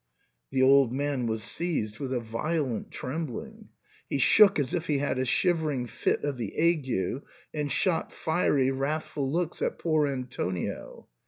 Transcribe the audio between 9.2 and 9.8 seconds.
looks at